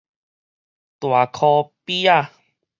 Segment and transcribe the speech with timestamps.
[0.03, 0.05] 大箍鱉
[2.23, 2.29] 仔